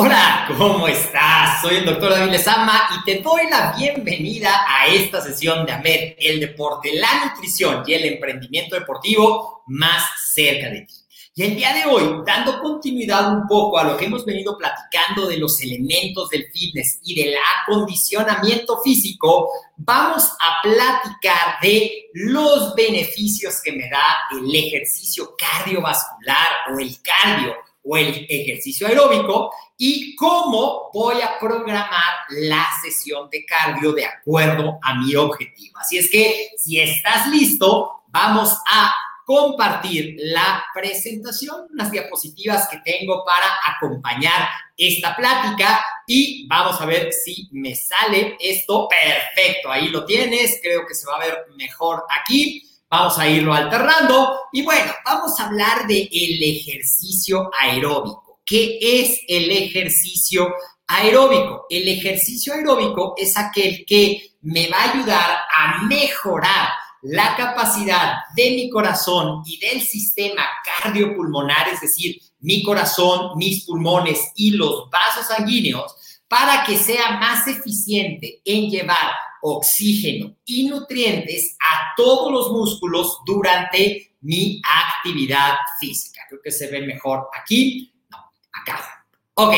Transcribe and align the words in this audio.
Hola, 0.00 0.44
¿cómo 0.56 0.86
estás? 0.86 1.60
Soy 1.60 1.78
el 1.78 1.84
doctor 1.84 2.10
David 2.10 2.30
Lezama 2.30 2.82
y 2.96 3.04
te 3.04 3.20
doy 3.20 3.50
la 3.50 3.74
bienvenida 3.76 4.64
a 4.68 4.86
esta 4.86 5.20
sesión 5.20 5.66
de 5.66 5.72
AMED, 5.72 6.14
el 6.18 6.38
deporte, 6.38 6.94
la 6.94 7.24
nutrición 7.24 7.82
y 7.84 7.94
el 7.94 8.04
emprendimiento 8.04 8.76
deportivo 8.76 9.64
más 9.66 10.04
cerca 10.32 10.70
de 10.70 10.82
ti. 10.82 10.94
Y 11.34 11.42
el 11.42 11.56
día 11.56 11.74
de 11.74 11.86
hoy, 11.86 12.22
dando 12.24 12.60
continuidad 12.60 13.32
un 13.32 13.48
poco 13.48 13.76
a 13.76 13.82
lo 13.82 13.96
que 13.96 14.04
hemos 14.04 14.24
venido 14.24 14.56
platicando 14.56 15.26
de 15.26 15.36
los 15.36 15.60
elementos 15.62 16.28
del 16.28 16.46
fitness 16.52 17.00
y 17.02 17.16
del 17.20 17.34
acondicionamiento 17.66 18.80
físico, 18.80 19.48
vamos 19.78 20.22
a 20.38 20.62
platicar 20.62 21.58
de 21.60 22.08
los 22.12 22.72
beneficios 22.76 23.60
que 23.64 23.72
me 23.72 23.90
da 23.90 24.28
el 24.30 24.54
ejercicio 24.54 25.34
cardiovascular 25.36 26.46
o 26.72 26.78
el 26.78 26.96
cardio 27.02 27.56
o 27.88 27.96
el 27.96 28.26
ejercicio 28.28 28.86
aeróbico 28.86 29.50
y 29.76 30.14
cómo 30.16 30.90
voy 30.92 31.22
a 31.22 31.38
programar 31.38 31.88
la 32.30 32.66
sesión 32.82 33.30
de 33.30 33.44
cardio 33.46 33.92
de 33.92 34.04
acuerdo 34.04 34.78
a 34.82 34.94
mi 34.96 35.14
objetivo. 35.14 35.78
Así 35.78 35.96
es 35.96 36.10
que 36.10 36.50
si 36.58 36.78
estás 36.78 37.28
listo, 37.28 38.02
vamos 38.08 38.54
a 38.70 38.92
compartir 39.24 40.16
la 40.18 40.64
presentación, 40.74 41.66
unas 41.70 41.90
diapositivas 41.90 42.68
que 42.68 42.78
tengo 42.78 43.24
para 43.24 43.46
acompañar 43.76 44.48
esta 44.76 45.14
plática 45.14 45.84
y 46.06 46.46
vamos 46.46 46.80
a 46.80 46.86
ver 46.86 47.12
si 47.12 47.48
me 47.52 47.74
sale 47.74 48.36
esto. 48.40 48.88
Perfecto, 48.88 49.70
ahí 49.70 49.88
lo 49.88 50.04
tienes, 50.04 50.58
creo 50.62 50.86
que 50.86 50.94
se 50.94 51.06
va 51.06 51.16
a 51.16 51.26
ver 51.26 51.46
mejor 51.56 52.04
aquí. 52.20 52.67
Vamos 52.90 53.18
a 53.18 53.28
irlo 53.28 53.52
alternando 53.52 54.40
y 54.50 54.62
bueno, 54.62 54.90
vamos 55.04 55.38
a 55.38 55.46
hablar 55.46 55.86
de 55.86 56.08
el 56.10 56.42
ejercicio 56.42 57.50
aeróbico. 57.60 58.40
¿Qué 58.46 58.78
es 58.80 59.20
el 59.28 59.50
ejercicio 59.50 60.54
aeróbico? 60.86 61.66
El 61.68 61.86
ejercicio 61.86 62.54
aeróbico 62.54 63.12
es 63.18 63.36
aquel 63.36 63.84
que 63.86 64.36
me 64.40 64.70
va 64.70 64.78
a 64.78 64.92
ayudar 64.92 65.38
a 65.54 65.82
mejorar 65.82 66.70
la 67.02 67.36
capacidad 67.36 68.14
de 68.34 68.52
mi 68.52 68.70
corazón 68.70 69.42
y 69.44 69.58
del 69.58 69.82
sistema 69.82 70.46
cardiopulmonar, 70.64 71.68
es 71.68 71.82
decir, 71.82 72.18
mi 72.40 72.62
corazón, 72.62 73.36
mis 73.36 73.66
pulmones 73.66 74.32
y 74.34 74.52
los 74.52 74.88
vasos 74.88 75.26
sanguíneos, 75.26 75.94
para 76.26 76.64
que 76.64 76.78
sea 76.78 77.18
más 77.18 77.46
eficiente 77.46 78.40
en 78.46 78.70
llevar 78.70 79.12
oxígeno 79.42 80.36
y 80.44 80.66
nutrientes 80.66 81.56
a 81.60 81.94
todos 81.96 82.32
los 82.32 82.50
músculos 82.50 83.18
durante 83.24 84.16
mi 84.20 84.60
actividad 84.64 85.56
física. 85.78 86.22
Creo 86.28 86.40
que 86.42 86.50
se 86.50 86.68
ve 86.68 86.82
mejor 86.82 87.28
aquí, 87.38 87.92
no, 88.10 88.18
acá. 88.52 89.04
Ok, 89.34 89.54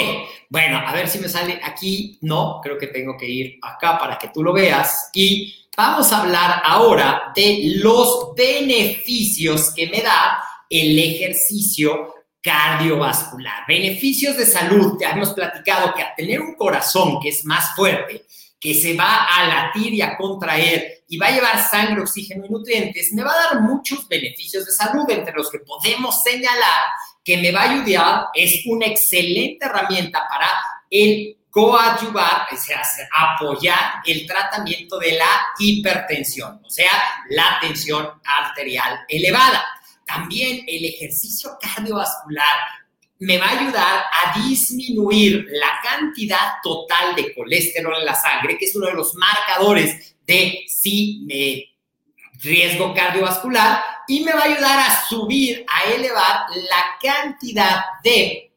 bueno, 0.51 0.79
a 0.79 0.93
ver 0.93 1.09
si 1.09 1.19
me 1.19 1.29
sale 1.29 1.59
aquí. 1.63 2.19
No, 2.21 2.61
creo 2.63 2.77
que 2.77 2.89
tengo 2.89 3.17
que 3.17 3.27
ir 3.27 3.59
acá 3.63 3.99
para 3.99 4.19
que 4.19 4.29
tú 4.29 4.43
lo 4.43 4.53
veas. 4.53 5.09
Y 5.15 5.67
vamos 5.75 6.13
a 6.13 6.21
hablar 6.21 6.61
ahora 6.65 7.33
de 7.35 7.77
los 7.77 8.35
beneficios 8.37 9.73
que 9.75 9.87
me 9.87 10.03
da 10.03 10.43
el 10.69 10.99
ejercicio 10.99 12.15
cardiovascular. 12.43 13.65
Beneficios 13.67 14.37
de 14.37 14.45
salud. 14.45 14.99
Ya 15.01 15.13
hemos 15.13 15.31
platicado 15.31 15.95
que 15.95 16.03
al 16.03 16.15
tener 16.15 16.41
un 16.41 16.55
corazón 16.57 17.19
que 17.21 17.31
es 17.31 17.45
más 17.45 17.75
fuerte, 17.75 18.27
que 18.61 18.75
se 18.75 18.95
va 18.95 19.25
a 19.25 19.49
latir 19.49 19.95
y 19.95 20.03
a 20.03 20.17
contraer 20.17 21.05
y 21.09 21.17
va 21.17 21.29
a 21.29 21.31
llevar 21.31 21.69
sangre, 21.69 22.03
oxígeno 22.03 22.45
y 22.45 22.51
nutrientes, 22.51 23.13
me 23.13 23.25
va 23.25 23.33
a 23.33 23.55
dar 23.55 23.63
muchos 23.63 24.07
beneficios 24.07 24.67
de 24.67 24.73
salud, 24.73 25.09
entre 25.09 25.33
los 25.35 25.51
que 25.51 25.61
podemos 25.61 26.23
señalar 26.23 26.85
que 27.25 27.39
me 27.39 27.51
va 27.53 27.63
a 27.63 27.71
ayudar, 27.71 28.27
es 28.35 28.63
una 28.67 28.87
excelente 28.87 29.65
herramienta 29.65 30.27
para 30.29 30.49
el 30.91 31.37
coadyuvar, 31.51 32.47
o 32.53 32.57
sea, 32.57 32.83
apoyar 33.17 33.95
el 34.07 34.27
tratamiento 34.27 34.99
de 34.99 35.13
la 35.13 35.47
hipertensión, 35.59 36.61
o 36.65 36.71
sea, 36.71 36.93
la 37.31 37.59
tensión 37.61 38.09
arterial 38.25 39.01
elevada. 39.09 39.65
También 40.07 40.65
el 40.67 40.85
ejercicio 40.85 41.59
cardiovascular 41.61 42.59
me 43.21 43.37
va 43.39 43.47
a 43.47 43.61
ayudar 43.61 44.05
a 44.13 44.39
disminuir 44.39 45.47
la 45.51 45.79
cantidad 45.83 46.55
total 46.63 47.15
de 47.15 47.35
colesterol 47.35 47.95
en 47.99 48.07
la 48.07 48.15
sangre, 48.15 48.57
que 48.57 48.65
es 48.65 48.75
uno 48.75 48.87
de 48.87 48.95
los 48.95 49.15
marcadores 49.15 50.17
de 50.27 50.65
si 50.67 51.23
me 51.27 51.67
riesgo 52.43 52.95
cardiovascular, 52.95 53.83
y 54.09 54.21
me 54.21 54.33
va 54.33 54.41
a 54.41 54.45
ayudar 54.45 54.79
a 54.81 55.07
subir, 55.07 55.65
a 55.69 55.93
elevar 55.93 56.47
la 56.69 56.97
cantidad 57.01 57.83
de 58.03 58.51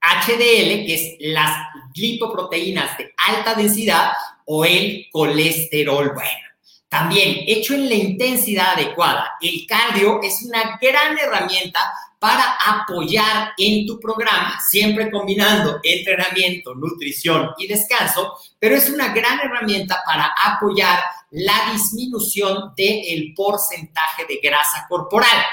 HDL, 0.00 0.86
que 0.86 0.94
es 0.94 1.16
las 1.18 1.66
lipoproteínas 1.94 2.96
de 2.96 3.12
alta 3.16 3.54
densidad, 3.54 4.12
o 4.44 4.64
el 4.64 5.08
colesterol 5.10 6.12
bueno. 6.14 6.45
También, 6.88 7.44
hecho 7.46 7.74
en 7.74 7.88
la 7.88 7.94
intensidad 7.94 8.74
adecuada, 8.74 9.32
el 9.40 9.66
cardio 9.66 10.20
es 10.22 10.42
una 10.42 10.78
gran 10.80 11.18
herramienta 11.18 11.80
para 12.18 12.56
apoyar 12.64 13.52
en 13.58 13.86
tu 13.86 14.00
programa, 14.00 14.58
siempre 14.66 15.10
combinando 15.10 15.80
entrenamiento, 15.82 16.74
nutrición 16.74 17.50
y 17.58 17.66
descanso, 17.66 18.34
pero 18.58 18.74
es 18.74 18.88
una 18.88 19.12
gran 19.12 19.38
herramienta 19.40 20.02
para 20.06 20.32
apoyar 20.44 20.98
la 21.30 21.72
disminución 21.72 22.72
del 22.76 23.34
porcentaje 23.34 24.24
de 24.26 24.40
grasa 24.42 24.86
corporal. 24.88 25.44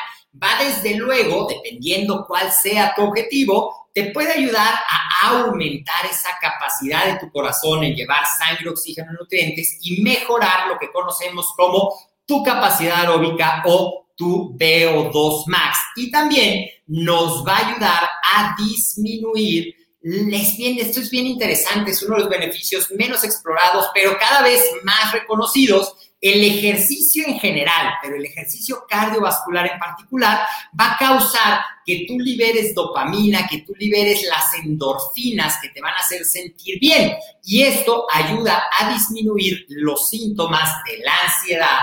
Va 0.42 0.64
desde 0.64 0.96
luego, 0.96 1.48
dependiendo 1.48 2.26
cuál 2.26 2.52
sea 2.52 2.94
tu 2.96 3.04
objetivo, 3.04 3.83
te 3.94 4.12
puede 4.12 4.34
ayudar 4.34 4.74
a 4.74 5.28
aumentar 5.28 6.06
esa 6.06 6.30
capacidad 6.42 7.06
de 7.06 7.20
tu 7.20 7.32
corazón 7.32 7.84
en 7.84 7.96
llevar 7.96 8.24
sangre, 8.38 8.70
oxígeno 8.70 9.12
y 9.12 9.16
nutrientes 9.22 9.78
y 9.82 10.02
mejorar 10.02 10.68
lo 10.68 10.80
que 10.80 10.92
conocemos 10.92 11.54
como 11.56 11.94
tu 12.26 12.44
capacidad 12.44 13.02
aeróbica 13.02 13.64
o 13.66 14.08
tu 14.16 14.58
VO2 14.58 15.44
max. 15.48 15.78
Y 15.96 16.10
también 16.10 16.70
nos 16.88 17.46
va 17.46 17.58
a 17.58 17.68
ayudar 17.70 18.10
a 18.36 18.56
disminuir 18.58 19.76
es 20.04 20.58
bien, 20.58 20.78
esto 20.80 21.00
es 21.00 21.10
bien 21.10 21.26
interesante, 21.26 21.92
es 21.92 22.04
uno 22.04 22.16
de 22.16 22.24
los 22.24 22.30
beneficios 22.30 22.92
menos 22.92 23.24
explorados, 23.24 23.88
pero 23.94 24.18
cada 24.20 24.42
vez 24.42 24.62
más 24.84 25.14
reconocidos. 25.14 25.96
El 26.24 26.42
ejercicio 26.42 27.28
en 27.28 27.38
general, 27.38 27.96
pero 28.02 28.16
el 28.16 28.24
ejercicio 28.24 28.86
cardiovascular 28.88 29.70
en 29.74 29.78
particular, 29.78 30.40
va 30.80 30.94
a 30.94 30.98
causar 30.98 31.60
que 31.86 32.06
tú 32.08 32.18
liberes 32.18 32.74
dopamina, 32.74 33.46
que 33.46 33.58
tú 33.64 33.74
liberes 33.78 34.24
las 34.30 34.54
endorfinas 34.54 35.60
que 35.62 35.68
te 35.68 35.82
van 35.82 35.92
a 35.92 35.98
hacer 35.98 36.24
sentir 36.24 36.80
bien. 36.80 37.14
Y 37.44 37.64
esto 37.64 38.08
ayuda 38.10 38.64
a 38.80 38.94
disminuir 38.94 39.66
los 39.68 40.08
síntomas 40.08 40.82
de 40.86 41.00
la 41.00 41.14
ansiedad, 41.26 41.80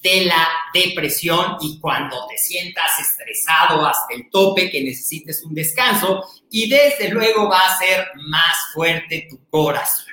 de 0.00 0.24
la 0.26 0.48
depresión 0.72 1.56
y 1.60 1.80
cuando 1.80 2.28
te 2.28 2.38
sientas 2.38 2.96
estresado 3.00 3.84
hasta 3.84 4.14
el 4.14 4.30
tope, 4.30 4.70
que 4.70 4.84
necesites 4.84 5.42
un 5.42 5.52
descanso 5.52 6.24
y 6.48 6.68
desde 6.68 7.08
luego 7.08 7.48
va 7.48 7.66
a 7.66 7.76
ser 7.76 8.06
más 8.28 8.56
fuerte 8.72 9.26
tu 9.28 9.40
corazón. 9.50 10.06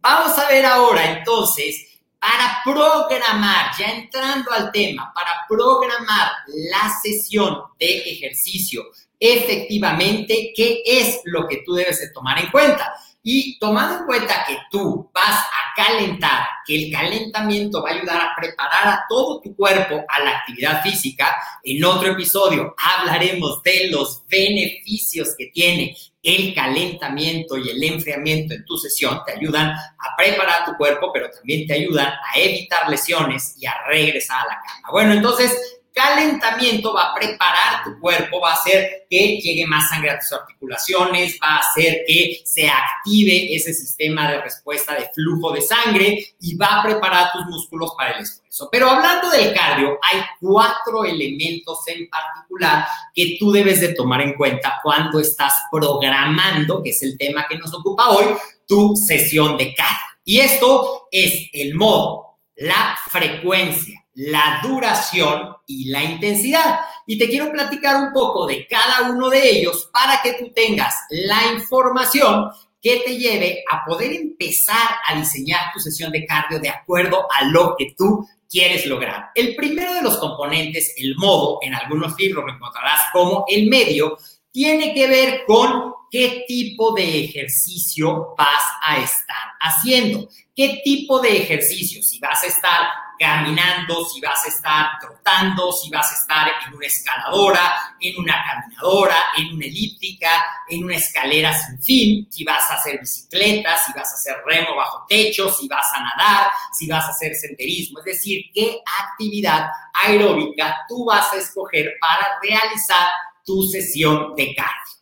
Vamos 0.00 0.38
a 0.38 0.48
ver 0.48 0.64
ahora 0.64 1.18
entonces, 1.18 1.95
para 2.18 2.60
programar, 2.64 3.70
ya 3.78 3.90
entrando 3.90 4.50
al 4.52 4.72
tema, 4.72 5.12
para 5.14 5.46
programar 5.48 6.32
la 6.46 6.90
sesión 7.02 7.62
de 7.78 7.98
ejercicio 8.10 8.82
efectivamente, 9.18 10.52
¿qué 10.54 10.82
es 10.84 11.20
lo 11.24 11.46
que 11.46 11.62
tú 11.64 11.74
debes 11.74 12.00
de 12.00 12.10
tomar 12.10 12.38
en 12.38 12.50
cuenta? 12.50 12.92
Y 13.22 13.58
tomando 13.58 13.98
en 13.98 14.06
cuenta 14.06 14.44
que 14.46 14.56
tú 14.70 15.10
vas 15.12 15.40
a 15.40 15.74
calentar, 15.74 16.46
que 16.64 16.76
el 16.76 16.92
calentamiento 16.92 17.82
va 17.82 17.90
a 17.90 17.94
ayudar 17.94 18.20
a 18.20 18.34
preparar 18.36 18.86
a 18.86 19.04
todo 19.08 19.40
tu 19.40 19.54
cuerpo 19.56 20.04
a 20.08 20.20
la 20.20 20.30
actividad 20.38 20.80
física, 20.82 21.36
en 21.64 21.84
otro 21.84 22.12
episodio 22.12 22.74
hablaremos 22.78 23.62
de 23.64 23.88
los 23.90 24.24
beneficios 24.28 25.34
que 25.36 25.46
tiene 25.46 25.96
el 26.26 26.52
calentamiento 26.54 27.56
y 27.56 27.70
el 27.70 27.82
enfriamiento 27.84 28.52
en 28.52 28.64
tu 28.64 28.76
sesión. 28.76 29.20
Te 29.24 29.34
ayudan 29.34 29.70
a 29.70 30.16
preparar 30.16 30.64
tu 30.64 30.76
cuerpo, 30.76 31.12
pero 31.12 31.30
también 31.30 31.68
te 31.68 31.74
ayudan 31.74 32.08
a 32.08 32.38
evitar 32.38 32.90
lesiones 32.90 33.54
y 33.60 33.66
a 33.66 33.74
regresar 33.86 34.40
a 34.40 34.46
la 34.46 34.60
cama. 34.60 34.88
Bueno, 34.90 35.12
entonces 35.12 35.75
calentamiento 35.96 36.92
va 36.92 37.04
a 37.04 37.14
preparar 37.14 37.82
tu 37.82 37.98
cuerpo, 37.98 38.38
va 38.38 38.50
a 38.50 38.54
hacer 38.54 39.06
que 39.08 39.40
llegue 39.40 39.66
más 39.66 39.88
sangre 39.88 40.10
a 40.10 40.18
tus 40.18 40.30
articulaciones, 40.30 41.38
va 41.42 41.56
a 41.56 41.58
hacer 41.60 42.02
que 42.06 42.42
se 42.44 42.68
active 42.68 43.56
ese 43.56 43.72
sistema 43.72 44.30
de 44.30 44.42
respuesta 44.42 44.94
de 44.94 45.08
flujo 45.14 45.52
de 45.52 45.62
sangre 45.62 46.34
y 46.38 46.54
va 46.54 46.66
a 46.66 46.82
preparar 46.82 47.32
tus 47.32 47.46
músculos 47.46 47.92
para 47.96 48.10
el 48.10 48.24
esfuerzo. 48.24 48.68
Pero 48.70 48.90
hablando 48.90 49.30
del 49.30 49.54
cardio, 49.54 49.98
hay 50.02 50.20
cuatro 50.38 51.06
elementos 51.06 51.78
en 51.86 52.10
particular 52.10 52.86
que 53.14 53.36
tú 53.38 53.50
debes 53.50 53.80
de 53.80 53.94
tomar 53.94 54.20
en 54.20 54.34
cuenta 54.34 54.78
cuando 54.82 55.18
estás 55.18 55.54
programando, 55.72 56.82
que 56.82 56.90
es 56.90 57.02
el 57.02 57.16
tema 57.16 57.46
que 57.48 57.56
nos 57.56 57.72
ocupa 57.72 58.10
hoy, 58.10 58.26
tu 58.66 58.94
sesión 58.96 59.56
de 59.56 59.74
cardio. 59.74 59.96
Y 60.24 60.40
esto 60.40 61.08
es 61.10 61.48
el 61.54 61.74
modo, 61.74 62.38
la 62.56 62.98
frecuencia, 63.10 64.05
la 64.16 64.60
duración 64.62 65.56
y 65.66 65.90
la 65.90 66.02
intensidad. 66.02 66.80
Y 67.06 67.18
te 67.18 67.28
quiero 67.28 67.52
platicar 67.52 68.02
un 68.02 68.12
poco 68.12 68.46
de 68.46 68.66
cada 68.66 69.10
uno 69.10 69.28
de 69.28 69.58
ellos 69.58 69.88
para 69.92 70.20
que 70.22 70.32
tú 70.34 70.52
tengas 70.54 70.94
la 71.10 71.52
información 71.52 72.50
que 72.80 73.02
te 73.04 73.16
lleve 73.16 73.62
a 73.70 73.84
poder 73.84 74.12
empezar 74.12 74.96
a 75.06 75.16
diseñar 75.16 75.72
tu 75.72 75.80
sesión 75.80 76.10
de 76.12 76.24
cardio 76.24 76.58
de 76.60 76.70
acuerdo 76.70 77.26
a 77.30 77.44
lo 77.44 77.74
que 77.76 77.94
tú 77.96 78.26
quieres 78.48 78.86
lograr. 78.86 79.30
El 79.34 79.54
primero 79.54 79.92
de 79.92 80.02
los 80.02 80.16
componentes, 80.18 80.94
el 80.96 81.14
modo, 81.16 81.58
en 81.62 81.74
algunos 81.74 82.18
libros 82.18 82.44
lo 82.46 82.54
encontrarás 82.54 83.02
como 83.12 83.44
el 83.48 83.68
medio, 83.68 84.16
tiene 84.50 84.94
que 84.94 85.06
ver 85.08 85.44
con 85.46 85.92
qué 86.10 86.44
tipo 86.46 86.94
de 86.94 87.24
ejercicio 87.24 88.34
vas 88.38 88.62
a 88.82 88.98
estar 88.98 89.36
haciendo, 89.60 90.28
qué 90.54 90.80
tipo 90.82 91.20
de 91.20 91.36
ejercicio, 91.36 92.02
si 92.02 92.18
vas 92.20 92.42
a 92.44 92.46
estar 92.46 92.80
caminando, 93.18 94.04
si 94.04 94.20
vas 94.20 94.44
a 94.44 94.48
estar 94.48 94.98
trotando, 95.00 95.72
si 95.72 95.90
vas 95.90 96.10
a 96.12 96.14
estar 96.14 96.48
en 96.66 96.74
una 96.74 96.86
escaladora, 96.86 97.94
en 98.00 98.18
una 98.18 98.34
caminadora, 98.44 99.16
en 99.36 99.54
una 99.54 99.66
elíptica, 99.66 100.44
en 100.68 100.84
una 100.84 100.96
escalera 100.96 101.52
sin 101.52 101.82
fin, 101.82 102.28
si 102.30 102.44
vas 102.44 102.70
a 102.70 102.74
hacer 102.74 103.00
bicicleta, 103.00 103.76
si 103.78 103.92
vas 103.92 104.10
a 104.10 104.14
hacer 104.14 104.36
remo 104.46 104.76
bajo 104.76 105.04
techo, 105.08 105.50
si 105.50 105.68
vas 105.68 105.86
a 105.94 106.00
nadar, 106.00 106.50
si 106.72 106.86
vas 106.86 107.04
a 107.04 107.10
hacer 107.10 107.34
senderismo, 107.34 107.98
es 108.00 108.04
decir, 108.04 108.44
qué 108.54 108.80
actividad 109.00 109.68
aeróbica 109.92 110.84
tú 110.88 111.04
vas 111.04 111.32
a 111.32 111.36
escoger 111.36 111.94
para 112.00 112.38
realizar 112.42 113.08
tu 113.44 113.62
sesión 113.62 114.34
de 114.34 114.54
cardio. 114.54 114.96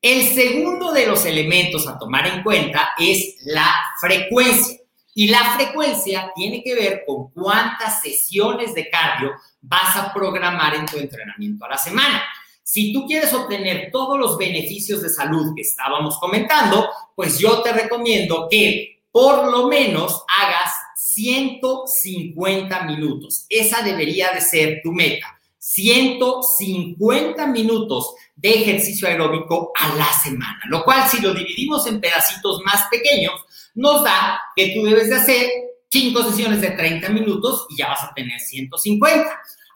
El 0.00 0.32
segundo 0.32 0.92
de 0.92 1.06
los 1.06 1.24
elementos 1.24 1.88
a 1.88 1.98
tomar 1.98 2.26
en 2.28 2.44
cuenta 2.44 2.90
es 2.98 3.34
la 3.42 3.68
frecuencia. 4.00 4.77
Y 5.18 5.26
la 5.26 5.56
frecuencia 5.56 6.30
tiene 6.32 6.62
que 6.62 6.76
ver 6.76 7.02
con 7.04 7.32
cuántas 7.32 8.00
sesiones 8.00 8.72
de 8.72 8.88
cardio 8.88 9.32
vas 9.60 9.96
a 9.96 10.14
programar 10.14 10.76
en 10.76 10.86
tu 10.86 10.96
entrenamiento 10.96 11.64
a 11.64 11.70
la 11.70 11.76
semana. 11.76 12.22
Si 12.62 12.92
tú 12.92 13.04
quieres 13.04 13.34
obtener 13.34 13.90
todos 13.90 14.16
los 14.16 14.38
beneficios 14.38 15.02
de 15.02 15.08
salud 15.08 15.56
que 15.56 15.62
estábamos 15.62 16.20
comentando, 16.20 16.88
pues 17.16 17.36
yo 17.36 17.62
te 17.62 17.72
recomiendo 17.72 18.46
que 18.48 19.00
por 19.10 19.50
lo 19.50 19.66
menos 19.66 20.22
hagas 20.38 20.70
150 20.94 22.84
minutos. 22.84 23.44
Esa 23.48 23.82
debería 23.82 24.30
de 24.30 24.40
ser 24.40 24.82
tu 24.84 24.92
meta. 24.92 25.26
150 25.58 27.44
minutos 27.48 28.14
de 28.36 28.50
ejercicio 28.50 29.08
aeróbico 29.08 29.72
a 29.74 29.96
la 29.96 30.12
semana, 30.12 30.60
lo 30.68 30.84
cual 30.84 31.08
si 31.08 31.20
lo 31.20 31.34
dividimos 31.34 31.88
en 31.88 32.00
pedacitos 32.00 32.60
más 32.64 32.84
pequeños, 32.88 33.32
nos 33.78 34.02
da 34.02 34.40
que 34.56 34.74
tú 34.74 34.82
debes 34.82 35.08
de 35.08 35.16
hacer 35.16 35.50
cinco 35.88 36.22
sesiones 36.24 36.60
de 36.60 36.72
30 36.72 37.08
minutos 37.10 37.66
y 37.70 37.76
ya 37.76 37.88
vas 37.88 38.02
a 38.02 38.12
tener 38.12 38.38
150. 38.38 39.30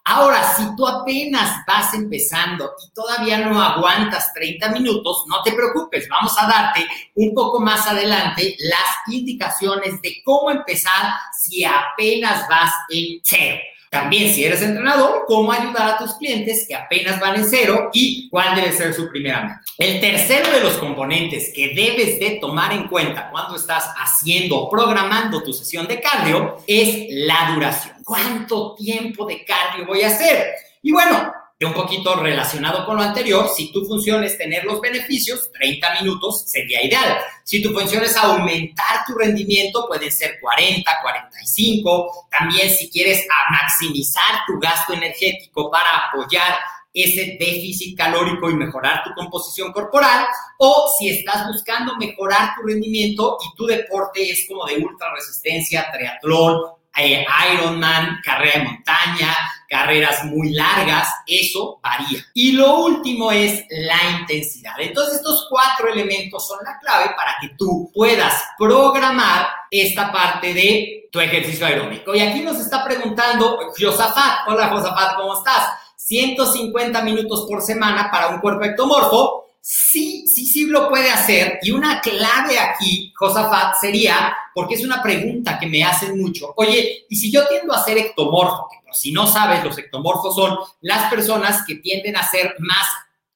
Ahora, 0.04 0.42
si 0.56 0.64
tú 0.74 0.84
apenas 0.84 1.64
vas 1.64 1.94
empezando 1.94 2.72
y 2.84 2.92
todavía 2.92 3.38
no 3.46 3.62
aguantas 3.62 4.34
30 4.34 4.70
minutos, 4.70 5.22
no 5.28 5.40
te 5.44 5.52
preocupes, 5.52 6.08
vamos 6.08 6.34
a 6.36 6.48
darte 6.48 6.84
un 7.14 7.32
poco 7.32 7.60
más 7.60 7.86
adelante 7.86 8.56
las 8.58 9.14
indicaciones 9.14 10.02
de 10.02 10.20
cómo 10.24 10.50
empezar 10.50 11.14
si 11.40 11.64
apenas 11.64 12.48
vas 12.48 12.72
en 12.90 13.20
cero. 13.22 13.60
También, 13.92 14.32
si 14.32 14.42
eres 14.42 14.62
entrenador, 14.62 15.24
cómo 15.26 15.52
ayudar 15.52 15.90
a 15.90 15.98
tus 15.98 16.14
clientes 16.14 16.64
que 16.66 16.74
apenas 16.74 17.20
van 17.20 17.34
en 17.34 17.44
cero 17.44 17.90
y 17.92 18.26
cuál 18.30 18.56
debe 18.56 18.72
ser 18.72 18.94
su 18.94 19.06
primera 19.10 19.42
meta. 19.42 19.60
El 19.76 20.00
tercero 20.00 20.50
de 20.50 20.62
los 20.62 20.78
componentes 20.78 21.52
que 21.54 21.74
debes 21.74 22.18
de 22.18 22.38
tomar 22.40 22.72
en 22.72 22.88
cuenta 22.88 23.28
cuando 23.30 23.54
estás 23.54 23.84
haciendo 23.98 24.56
o 24.56 24.70
programando 24.70 25.42
tu 25.42 25.52
sesión 25.52 25.86
de 25.86 26.00
cardio 26.00 26.56
es 26.66 27.04
la 27.10 27.52
duración. 27.54 27.96
¿Cuánto 28.02 28.74
tiempo 28.76 29.26
de 29.26 29.44
cardio 29.44 29.84
voy 29.86 30.00
a 30.00 30.06
hacer? 30.06 30.54
Y 30.80 30.90
bueno, 30.90 31.30
un 31.66 31.74
poquito 31.74 32.16
relacionado 32.16 32.84
con 32.84 32.96
lo 32.96 33.02
anterior, 33.02 33.48
si 33.54 33.72
tu 33.72 33.84
función 33.84 34.24
es 34.24 34.38
tener 34.38 34.64
los 34.64 34.80
beneficios, 34.80 35.50
30 35.52 36.00
minutos 36.00 36.44
sería 36.46 36.84
ideal. 36.84 37.18
Si 37.44 37.62
tu 37.62 37.70
función 37.72 38.02
es 38.02 38.16
aumentar 38.16 39.04
tu 39.06 39.14
rendimiento, 39.14 39.86
pueden 39.86 40.10
ser 40.10 40.38
40, 40.40 40.90
45. 41.02 42.28
También 42.30 42.70
si 42.70 42.90
quieres 42.90 43.26
maximizar 43.50 44.40
tu 44.46 44.58
gasto 44.58 44.94
energético 44.94 45.70
para 45.70 46.08
apoyar 46.08 46.56
ese 46.94 47.36
déficit 47.38 47.96
calórico 47.96 48.50
y 48.50 48.54
mejorar 48.54 49.02
tu 49.02 49.12
composición 49.14 49.72
corporal, 49.72 50.26
o 50.58 50.92
si 50.98 51.08
estás 51.08 51.46
buscando 51.46 51.96
mejorar 51.96 52.54
tu 52.54 52.66
rendimiento 52.66 53.38
y 53.40 53.56
tu 53.56 53.66
deporte 53.66 54.30
es 54.30 54.46
como 54.46 54.66
de 54.66 54.76
ultra 54.76 55.14
resistencia, 55.14 55.90
triatlón, 55.90 56.60
eh, 56.96 57.24
Ironman, 57.54 58.20
carrera 58.22 58.58
de 58.58 58.64
montaña, 58.64 59.34
carreras 59.72 60.26
muy 60.26 60.50
largas, 60.50 61.08
eso 61.26 61.80
varía. 61.82 62.22
Y 62.34 62.52
lo 62.52 62.80
último 62.80 63.32
es 63.32 63.64
la 63.70 64.18
intensidad. 64.20 64.74
Entonces 64.78 65.14
estos 65.14 65.46
cuatro 65.48 65.88
elementos 65.90 66.46
son 66.46 66.58
la 66.62 66.78
clave 66.78 67.14
para 67.16 67.34
que 67.40 67.54
tú 67.56 67.90
puedas 67.94 68.34
programar 68.58 69.48
esta 69.70 70.12
parte 70.12 70.52
de 70.52 71.08
tu 71.10 71.20
ejercicio 71.20 71.64
aeróbico. 71.64 72.14
Y 72.14 72.20
aquí 72.20 72.40
nos 72.40 72.60
está 72.60 72.84
preguntando 72.84 73.60
Josafat. 73.80 74.46
Hola 74.46 74.68
Josafat, 74.68 75.16
¿cómo 75.16 75.38
estás? 75.38 75.68
150 75.96 77.00
minutos 77.00 77.46
por 77.48 77.62
semana 77.62 78.10
para 78.10 78.28
un 78.28 78.40
cuerpo 78.40 78.64
ectomorfo 78.64 79.41
sí, 79.62 80.26
sí, 80.26 80.44
sí 80.44 80.66
lo 80.66 80.88
puede 80.88 81.10
hacer. 81.10 81.60
Y 81.62 81.70
una 81.70 82.00
clave 82.00 82.58
aquí, 82.58 83.12
Josafat, 83.16 83.76
sería, 83.80 84.36
porque 84.54 84.74
es 84.74 84.84
una 84.84 85.02
pregunta 85.02 85.58
que 85.58 85.66
me 85.66 85.84
hacen 85.84 86.20
mucho, 86.20 86.52
oye, 86.56 87.06
¿y 87.08 87.16
si 87.16 87.32
yo 87.32 87.46
tiendo 87.46 87.72
a 87.72 87.82
ser 87.82 87.96
ectomorfo? 87.96 88.68
Si 88.92 89.12
no 89.12 89.26
sabes, 89.26 89.64
los 89.64 89.78
ectomorfos 89.78 90.34
son 90.34 90.58
las 90.82 91.08
personas 91.08 91.64
que 91.66 91.76
tienden 91.76 92.16
a 92.16 92.28
ser 92.28 92.56
más 92.58 92.86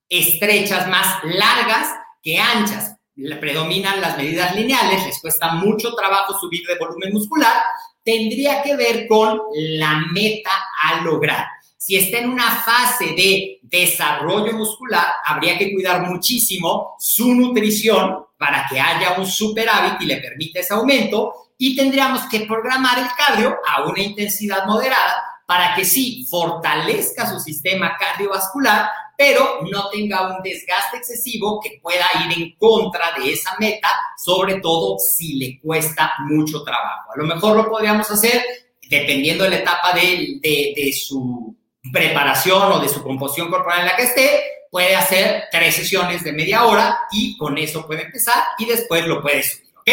estrechas, 0.09 0.88
más 0.88 1.23
largas 1.25 1.88
que 2.23 2.38
anchas. 2.38 2.97
Predominan 3.40 4.02
las 4.02 4.18
medidas 4.18 4.54
lineales, 4.54 5.06
les 5.06 5.21
cuesta 5.21 5.52
mucho 5.52 5.95
trabajo 5.95 6.38
subir 6.38 6.66
de 6.66 6.76
volumen 6.76 7.12
muscular. 7.14 7.56
Tendría 8.04 8.62
que 8.62 8.76
ver 8.76 9.06
con 9.09 9.40
la 9.54 10.04
meta 10.12 10.50
a 10.83 11.00
lograr. 11.00 11.47
Si 11.86 11.94
está 11.94 12.18
en 12.18 12.30
una 12.30 12.50
fase 12.50 13.12
de 13.12 13.60
desarrollo 13.62 14.52
muscular, 14.54 15.06
habría 15.24 15.56
que 15.56 15.72
cuidar 15.72 16.02
muchísimo 16.02 16.96
su 16.98 17.32
nutrición 17.32 18.26
para 18.36 18.66
que 18.68 18.80
haya 18.80 19.14
un 19.16 19.24
superávit 19.24 20.00
y 20.00 20.06
le 20.06 20.16
permita 20.16 20.58
ese 20.58 20.74
aumento 20.74 21.52
y 21.56 21.76
tendríamos 21.76 22.22
que 22.24 22.40
programar 22.40 22.98
el 22.98 23.06
cardio 23.16 23.58
a 23.64 23.84
una 23.84 24.02
intensidad 24.02 24.66
moderada 24.66 25.22
para 25.46 25.76
que 25.76 25.84
sí 25.84 26.26
fortalezca 26.28 27.30
su 27.30 27.38
sistema 27.38 27.96
cardiovascular, 27.96 28.88
pero 29.16 29.60
no 29.70 29.88
tenga 29.90 30.36
un 30.36 30.42
desgaste 30.42 30.96
excesivo 30.96 31.60
que 31.62 31.78
pueda 31.80 32.04
ir 32.26 32.36
en 32.36 32.56
contra 32.56 33.12
de 33.16 33.32
esa 33.32 33.54
meta, 33.60 33.90
sobre 34.16 34.56
todo 34.56 34.98
si 34.98 35.34
le 35.34 35.60
cuesta 35.60 36.14
mucho 36.28 36.64
trabajo. 36.64 37.12
A 37.12 37.16
lo 37.16 37.26
mejor 37.32 37.56
lo 37.56 37.70
podríamos 37.70 38.10
hacer 38.10 38.44
dependiendo 38.90 39.44
de 39.44 39.50
la 39.50 39.56
etapa 39.58 39.92
de, 39.92 40.40
de, 40.42 40.72
de 40.74 40.92
su 40.92 41.54
preparación 41.92 42.72
o 42.72 42.78
de 42.80 42.88
su 42.88 43.02
composición 43.02 43.50
corporal 43.50 43.80
en 43.80 43.86
la 43.86 43.96
que 43.96 44.04
esté, 44.04 44.40
puede 44.70 44.94
hacer 44.94 45.44
tres 45.50 45.74
sesiones 45.74 46.22
de 46.22 46.32
media 46.32 46.64
hora 46.64 46.98
y 47.10 47.36
con 47.36 47.56
eso 47.58 47.86
puede 47.86 48.02
empezar 48.02 48.42
y 48.58 48.66
después 48.66 49.06
lo 49.06 49.22
puede 49.22 49.42
subir, 49.42 49.72
¿ok? 49.78 49.88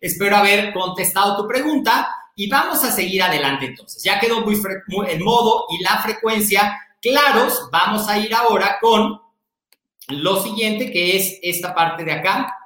Espero 0.00 0.36
haber 0.36 0.72
contestado 0.72 1.36
tu 1.36 1.48
pregunta 1.48 2.14
y 2.36 2.48
vamos 2.48 2.82
a 2.84 2.90
seguir 2.90 3.22
adelante 3.22 3.66
entonces. 3.66 4.02
Ya 4.02 4.18
quedó 4.18 4.40
muy, 4.40 4.60
muy 4.88 5.10
el 5.10 5.20
modo 5.20 5.66
y 5.70 5.82
la 5.82 6.02
frecuencia 6.02 6.78
claros. 7.00 7.68
Vamos 7.70 8.08
a 8.08 8.18
ir 8.18 8.34
ahora 8.34 8.78
con 8.80 9.20
lo 10.08 10.42
siguiente 10.42 10.90
que 10.90 11.16
es 11.16 11.38
esta 11.42 11.74
parte 11.74 12.04
de 12.04 12.12
acá, 12.12 12.56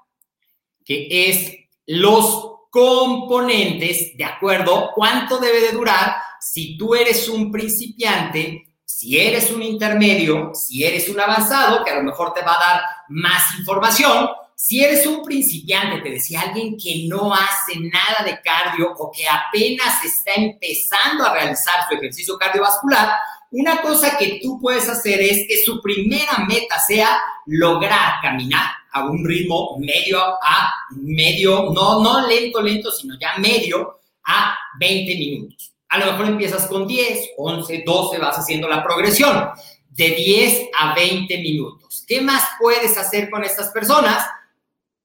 que 0.84 1.28
es 1.28 1.54
los 1.86 2.54
componentes, 2.70 4.16
¿de 4.16 4.24
acuerdo? 4.24 4.90
¿Cuánto 4.94 5.38
debe 5.38 5.60
de 5.60 5.72
durar 5.72 6.16
si 6.40 6.76
tú 6.76 6.94
eres 6.94 7.28
un 7.28 7.50
principiante 7.50 8.67
si 8.98 9.16
eres 9.16 9.52
un 9.52 9.62
intermedio, 9.62 10.50
si 10.52 10.82
eres 10.82 11.08
un 11.08 11.20
avanzado, 11.20 11.84
que 11.84 11.92
a 11.92 11.98
lo 11.98 12.02
mejor 12.02 12.34
te 12.34 12.42
va 12.42 12.56
a 12.56 12.68
dar 12.68 12.82
más 13.10 13.56
información, 13.56 14.28
si 14.56 14.82
eres 14.82 15.06
un 15.06 15.22
principiante, 15.22 16.00
te 16.00 16.10
decía 16.10 16.40
alguien 16.40 16.76
que 16.76 17.06
no 17.06 17.32
hace 17.32 17.78
nada 17.78 18.24
de 18.24 18.40
cardio 18.42 18.92
o 18.98 19.12
que 19.12 19.22
apenas 19.28 20.04
está 20.04 20.32
empezando 20.34 21.24
a 21.24 21.32
realizar 21.32 21.86
su 21.88 21.94
ejercicio 21.94 22.36
cardiovascular, 22.36 23.14
una 23.52 23.80
cosa 23.82 24.18
que 24.18 24.40
tú 24.42 24.58
puedes 24.60 24.88
hacer 24.88 25.20
es 25.20 25.46
que 25.46 25.62
su 25.64 25.80
primera 25.80 26.44
meta 26.48 26.80
sea 26.80 27.20
lograr 27.46 28.20
caminar 28.20 28.68
a 28.90 29.04
un 29.04 29.24
ritmo 29.24 29.76
medio 29.78 30.18
a 30.42 30.72
medio, 30.90 31.70
no, 31.72 32.02
no 32.02 32.26
lento, 32.26 32.60
lento, 32.60 32.90
sino 32.90 33.16
ya 33.16 33.36
medio 33.38 34.00
a 34.24 34.56
20 34.80 35.14
minutos. 35.14 35.77
A 35.88 35.98
lo 35.98 36.06
mejor 36.06 36.26
empiezas 36.26 36.66
con 36.66 36.86
10, 36.86 37.30
11, 37.36 37.82
12, 37.84 38.18
vas 38.18 38.36
haciendo 38.36 38.68
la 38.68 38.82
progresión 38.82 39.50
de 39.90 40.10
10 40.10 40.68
a 40.78 40.94
20 40.94 41.38
minutos. 41.38 42.04
¿Qué 42.06 42.20
más 42.20 42.42
puedes 42.60 42.96
hacer 42.96 43.30
con 43.30 43.42
estas 43.42 43.68
personas? 43.68 44.24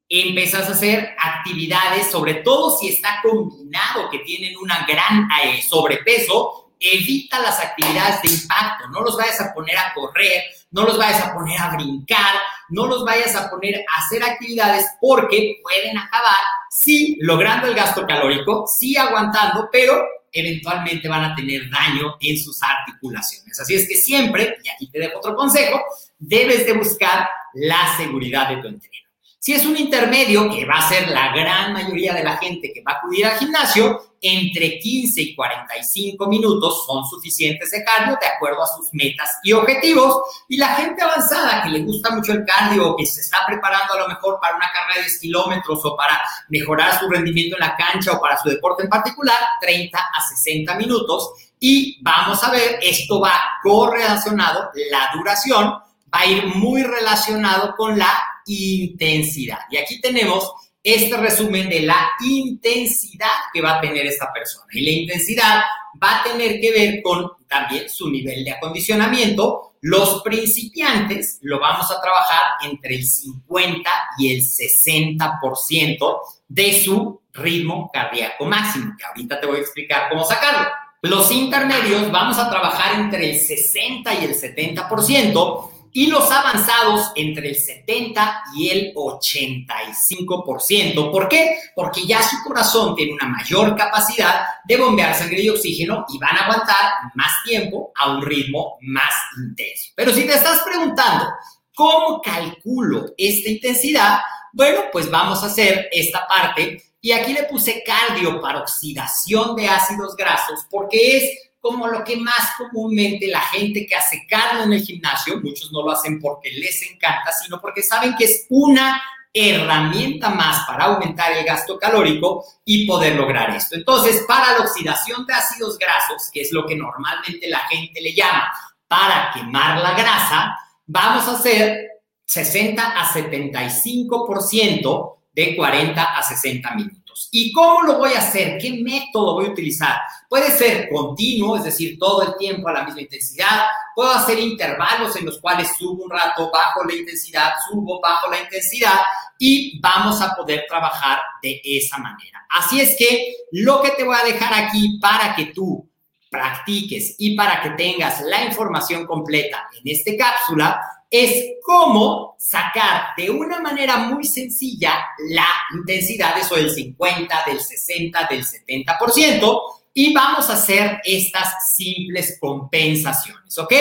Empiezas 0.09 0.69
a 0.69 0.73
hacer 0.73 1.15
actividades, 1.17 2.11
sobre 2.11 2.35
todo 2.35 2.77
si 2.77 2.89
está 2.89 3.19
combinado 3.23 4.09
que 4.11 4.19
tienen 4.19 4.55
una 4.57 4.85
gran 4.85 5.27
eh, 5.43 5.61
sobrepeso, 5.61 6.63
evita 6.79 7.39
las 7.39 7.59
actividades 7.59 8.21
de 8.21 8.29
impacto, 8.29 8.89
no 8.89 9.01
los 9.01 9.17
vayas 9.17 9.39
a 9.39 9.53
poner 9.53 9.77
a 9.77 9.93
correr, 9.93 10.43
no 10.71 10.83
los 10.83 10.97
vayas 10.97 11.23
a 11.23 11.33
poner 11.33 11.59
a 11.59 11.75
brincar, 11.75 12.35
no 12.69 12.87
los 12.87 13.05
vayas 13.05 13.35
a 13.35 13.49
poner 13.49 13.85
a 13.89 14.01
hacer 14.01 14.21
actividades 14.21 14.85
porque 14.99 15.59
pueden 15.63 15.97
acabar, 15.97 16.43
sí, 16.69 17.17
logrando 17.21 17.67
el 17.67 17.73
gasto 17.73 18.05
calórico, 18.05 18.65
sí 18.67 18.97
aguantando, 18.97 19.69
pero 19.71 20.03
eventualmente 20.33 21.07
van 21.07 21.23
a 21.23 21.35
tener 21.35 21.69
daño 21.69 22.15
en 22.19 22.37
sus 22.37 22.61
articulaciones. 22.61 23.59
Así 23.59 23.75
es 23.75 23.87
que 23.87 23.95
siempre, 23.95 24.57
y 24.63 24.69
aquí 24.69 24.89
te 24.89 24.99
dejo 24.99 25.19
otro 25.19 25.35
consejo, 25.35 25.81
debes 26.17 26.65
de 26.65 26.73
buscar 26.73 27.29
la 27.53 27.95
seguridad 27.95 28.49
de 28.49 28.57
tu 28.57 28.67
entreno. 28.67 29.07
Si 29.39 29.53
es 29.53 29.65
un 29.65 29.77
intermedio, 29.77 30.49
que 30.49 30.65
va 30.65 30.75
a 30.75 30.89
ser 30.89 31.09
la 31.09 31.33
gran 31.35 31.73
mayoría 31.73 32.13
de 32.13 32.23
la 32.23 32.37
gente 32.37 32.71
que 32.73 32.81
va 32.81 32.93
a 32.93 32.97
acudir 32.97 33.25
al 33.25 33.37
gimnasio, 33.37 34.12
entre 34.23 34.79
15 34.79 35.21
y 35.21 35.35
45 35.35 36.27
minutos 36.27 36.85
son 36.87 37.05
suficientes 37.05 37.69
de 37.71 37.83
cardio 37.83 38.17
de 38.19 38.27
acuerdo 38.27 38.63
a 38.63 38.67
sus 38.67 38.87
metas 38.93 39.37
y 39.43 39.51
objetivos. 39.51 40.21
Y 40.47 40.55
la 40.55 40.75
gente 40.75 41.03
avanzada 41.03 41.61
que 41.61 41.69
le 41.69 41.81
gusta 41.81 42.15
mucho 42.15 42.31
el 42.31 42.45
cardio 42.45 42.95
que 42.95 43.05
se 43.05 43.19
está 43.19 43.39
preparando 43.45 43.93
a 43.93 43.99
lo 43.99 44.07
mejor 44.07 44.39
para 44.41 44.55
una 44.55 44.71
carrera 44.71 44.95
de 44.95 45.01
10 45.01 45.19
kilómetros 45.19 45.83
o 45.83 45.95
para 45.97 46.21
mejorar 46.47 46.97
su 46.99 47.09
rendimiento 47.09 47.57
en 47.57 47.67
la 47.67 47.75
cancha 47.75 48.13
o 48.13 48.21
para 48.21 48.41
su 48.41 48.47
deporte 48.47 48.83
en 48.83 48.89
particular, 48.89 49.37
30 49.59 49.99
a 49.99 50.21
60 50.29 50.73
minutos. 50.75 51.31
Y 51.59 52.01
vamos 52.01 52.41
a 52.43 52.49
ver, 52.49 52.79
esto 52.81 53.19
va 53.19 53.33
correlacionado, 53.61 54.71
la 54.89 55.09
duración 55.13 55.65
va 55.65 56.19
a 56.19 56.25
ir 56.25 56.45
muy 56.55 56.83
relacionado 56.83 57.75
con 57.75 57.97
la 57.97 58.23
intensidad. 58.45 59.59
Y 59.69 59.77
aquí 59.77 59.99
tenemos 59.99 60.49
este 60.83 61.15
resumen 61.15 61.69
de 61.69 61.81
la 61.81 62.09
intensidad 62.19 63.31
que 63.53 63.61
va 63.61 63.77
a 63.77 63.81
tener 63.81 64.05
esta 64.05 64.31
persona. 64.33 64.67
Y 64.71 64.81
la 64.81 64.91
intensidad 64.91 65.61
va 66.01 66.19
a 66.19 66.23
tener 66.23 66.59
que 66.59 66.71
ver 66.71 67.01
con 67.01 67.31
también 67.47 67.89
su 67.89 68.09
nivel 68.09 68.43
de 68.43 68.51
acondicionamiento. 68.51 69.75
Los 69.81 70.21
principiantes 70.23 71.39
lo 71.41 71.59
vamos 71.59 71.89
a 71.89 72.01
trabajar 72.01 72.41
entre 72.63 72.95
el 72.95 73.05
50 73.05 73.89
y 74.17 74.33
el 74.33 74.41
60% 74.41 76.19
de 76.49 76.83
su 76.83 77.21
ritmo 77.33 77.89
cardíaco 77.91 78.45
máximo, 78.45 78.93
que 78.97 79.05
ahorita 79.05 79.39
te 79.39 79.47
voy 79.47 79.57
a 79.57 79.61
explicar 79.61 80.09
cómo 80.09 80.25
sacarlo. 80.25 80.67
Los 81.01 81.31
intermedios 81.31 82.11
vamos 82.11 82.37
a 82.37 82.49
trabajar 82.49 82.99
entre 82.99 83.31
el 83.31 83.39
60 83.39 84.13
y 84.15 84.25
el 84.25 84.35
70% 84.35 85.72
y 85.93 86.07
los 86.07 86.29
avanzados 86.31 87.11
entre 87.15 87.49
el 87.49 87.55
70 87.55 88.43
y 88.55 88.69
el 88.69 88.95
85%. 88.95 91.11
¿Por 91.11 91.29
qué? 91.29 91.55
Porque 91.75 92.03
ya 92.05 92.23
su 92.23 92.37
corazón 92.43 92.95
tiene 92.95 93.13
una 93.13 93.27
mayor 93.27 93.75
capacidad 93.75 94.43
de 94.65 94.77
bombear 94.77 95.13
sangre 95.13 95.43
y 95.43 95.49
oxígeno 95.49 96.05
y 96.09 96.17
van 96.17 96.35
a 96.35 96.45
aguantar 96.45 96.93
más 97.13 97.31
tiempo 97.45 97.91
a 97.95 98.11
un 98.11 98.23
ritmo 98.23 98.79
más 98.81 99.13
intenso. 99.37 99.91
Pero 99.95 100.11
si 100.11 100.25
te 100.25 100.33
estás 100.33 100.63
preguntando, 100.63 101.27
¿cómo 101.75 102.19
calculo 102.21 103.13
esta 103.15 103.49
intensidad? 103.49 104.17
Bueno, 104.51 104.85
pues 104.91 105.11
vamos 105.11 105.43
a 105.43 105.47
hacer 105.47 105.89
esta 105.91 106.27
parte 106.27 106.81
y 107.01 107.11
aquí 107.11 107.33
le 107.33 107.43
puse 107.43 107.83
cardio 107.85 108.41
para 108.41 108.61
oxidación 108.61 109.55
de 109.55 109.67
ácidos 109.67 110.15
grasos 110.15 110.65
porque 110.71 111.17
es 111.17 111.52
como 111.63 111.87
lo 111.87 112.03
que 112.03 112.17
más 112.17 112.55
comúnmente 112.57 113.27
la 113.27 113.39
gente 113.39 113.85
que 113.85 113.95
hace 113.95 114.27
cardio 114.27 114.63
en 114.63 114.73
el 114.73 114.81
gimnasio, 114.81 115.39
muchos 115.41 115.71
no 115.71 115.81
lo 115.81 115.91
hacen 115.91 116.19
porque 116.19 116.51
les 116.51 116.81
encanta, 116.91 117.31
sino 117.41 117.61
porque 117.61 117.81
saben 117.81 118.17
que 118.17 118.25
es 118.25 118.45
una 118.49 119.01
herramienta 119.31 120.29
más 120.29 120.67
para 120.67 120.83
aumentar 120.83 121.31
el 121.31 121.45
gasto 121.45 121.79
calórico 121.79 122.43
y 122.65 122.85
poder 122.85 123.15
lograr 123.15 123.55
esto. 123.55 123.77
Entonces, 123.77 124.25
para 124.27 124.57
la 124.57 124.65
oxidación 124.65 125.25
de 125.25 125.35
ácidos 125.35 125.79
grasos, 125.79 126.29
que 126.33 126.41
es 126.41 126.51
lo 126.51 126.65
que 126.65 126.75
normalmente 126.75 127.47
la 127.47 127.59
gente 127.59 128.01
le 128.01 128.13
llama 128.13 128.51
para 128.85 129.31
quemar 129.33 129.81
la 129.81 129.93
grasa, 129.93 130.59
vamos 130.85 131.25
a 131.29 131.37
hacer 131.37 132.01
60 132.25 132.83
a 132.83 133.05
75% 133.05 135.15
de 135.31 135.55
40 135.55 136.03
a 136.03 136.21
60 136.21 136.75
minutos. 136.75 137.02
¿Y 137.31 137.51
cómo 137.51 137.83
lo 137.83 137.97
voy 137.97 138.13
a 138.13 138.19
hacer? 138.19 138.57
¿Qué 138.59 138.73
método 138.83 139.33
voy 139.33 139.47
a 139.47 139.49
utilizar? 139.49 139.97
Puede 140.29 140.51
ser 140.51 140.89
continuo, 140.89 141.57
es 141.57 141.63
decir, 141.63 141.97
todo 141.97 142.23
el 142.23 142.37
tiempo 142.37 142.67
a 142.67 142.73
la 142.73 142.83
misma 142.83 143.01
intensidad. 143.01 143.65
Puedo 143.95 144.11
hacer 144.11 144.39
intervalos 144.39 145.15
en 145.15 145.25
los 145.25 145.39
cuales 145.39 145.69
subo 145.77 146.03
un 146.03 146.09
rato 146.09 146.49
bajo 146.51 146.83
la 146.83 146.95
intensidad, 146.95 147.53
subo 147.69 147.99
bajo 148.01 148.29
la 148.29 148.41
intensidad 148.41 148.99
y 149.37 149.79
vamos 149.79 150.21
a 150.21 150.35
poder 150.35 150.65
trabajar 150.67 151.19
de 151.41 151.61
esa 151.63 151.97
manera. 151.97 152.45
Así 152.49 152.81
es 152.81 152.95
que 152.97 153.33
lo 153.51 153.81
que 153.81 153.91
te 153.91 154.03
voy 154.03 154.15
a 154.15 154.25
dejar 154.25 154.53
aquí 154.53 154.99
para 154.99 155.35
que 155.35 155.47
tú 155.47 155.89
practiques 156.29 157.15
y 157.19 157.35
para 157.35 157.61
que 157.61 157.69
tengas 157.71 158.21
la 158.21 158.43
información 158.43 159.05
completa 159.05 159.69
en 159.73 159.83
esta 159.85 160.11
cápsula 160.17 160.81
es 161.13 161.57
cómo 161.61 162.35
sacar 162.39 163.09
de 163.15 163.29
una 163.29 163.59
manera 163.59 163.97
muy 163.97 164.23
sencilla 164.23 165.05
la 165.29 165.45
intensidad, 165.77 166.35
eso 166.39 166.55
del 166.55 166.71
50, 166.71 167.43
del 167.45 167.59
60, 167.59 168.27
del 168.31 168.43
70%, 168.43 169.61
y 169.93 170.11
vamos 170.11 170.49
a 170.49 170.53
hacer 170.53 170.99
estas 171.03 171.75
simples 171.75 172.39
compensaciones, 172.41 173.55
¿ok? 173.59 173.71